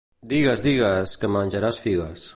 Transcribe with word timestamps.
Digues, 0.31 0.63
digues, 0.67 1.13
que 1.25 1.31
menjaràs 1.37 1.85
figues. 1.89 2.29